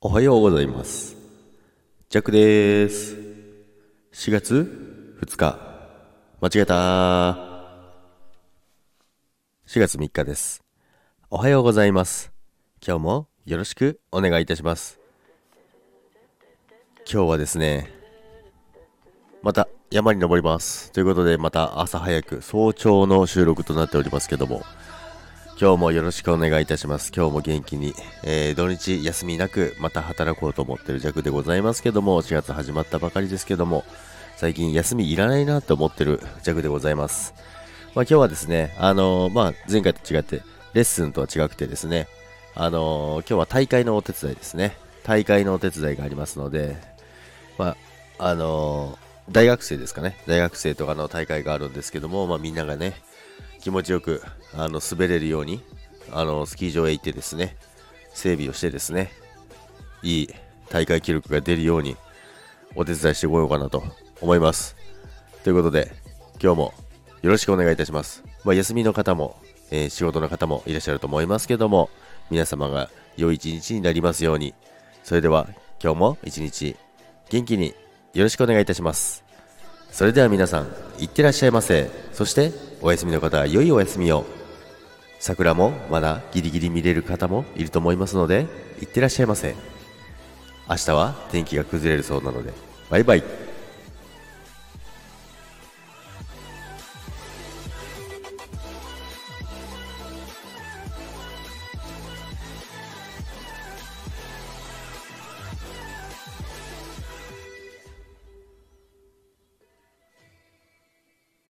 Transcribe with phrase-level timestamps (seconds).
[0.00, 1.16] おはようございます。
[2.08, 3.16] ジャックでーす。
[4.12, 5.58] 4月2日。
[6.40, 7.34] 間違えたー
[9.66, 10.62] 4月3日です。
[11.30, 12.30] おはようございます。
[12.80, 15.00] 今日もよろしくお願いいたします。
[17.12, 17.92] 今日はですね、
[19.42, 20.92] また山に登ります。
[20.92, 24.62] ということで、また朝早く早朝の収録となっておりますけども、
[25.60, 27.10] 今日もよろしくお願いいたします。
[27.12, 33.84] 今日も元気に、えー土日休みなくまた働こうと思ってる弱でございますけども、4月始まったばかりですけども、
[34.36, 37.34] 最近休みいらないなって思ってる弱でございます。
[37.96, 40.42] まあ今日はですね、あのーまあ前回と違って、
[40.74, 42.06] レッスンとは違くてですね、
[42.54, 44.76] あのー今日は大会のお手伝いですね。
[45.02, 46.76] 大会のお手伝いがありますので、
[47.58, 47.76] ま
[48.18, 48.96] あ、あの
[49.28, 50.22] 大学生ですかね。
[50.28, 52.94] 大学生とかの大会があるんですけども、まあみんながね、
[53.60, 54.22] 気持ちよく
[54.54, 55.62] あの滑れるように
[56.10, 57.56] あのスキー場へ行ってですね
[58.14, 59.10] 整備をしてですね
[60.02, 60.28] いい
[60.68, 61.96] 大会記録が出るように
[62.74, 63.82] お手伝いしてこようかなと
[64.20, 64.76] 思います。
[65.44, 65.92] ということで
[66.42, 66.74] 今日も
[67.22, 71.90] よろしくお願いいたします、まあ、休みの方も、えー仕事の方もいらっしゃると思いますけども
[72.30, 74.54] 皆様が良い一日になりますように。
[75.02, 75.48] それでは
[75.82, 76.76] 今日も一日
[77.30, 77.74] 元気に
[78.14, 79.24] よろしくお願いいたします。
[79.90, 80.68] それでは皆さん、
[80.98, 81.90] いってらっしゃいませ。
[82.12, 84.24] そして、お休みの方は良いお休みを。
[85.20, 88.46] 桜もまだギリギリ見れる方もいると思いますので、
[88.80, 89.56] いってらっしゃいませ。
[90.68, 92.52] 明日は天気が崩れるそうなので、
[92.90, 93.47] バイバイ。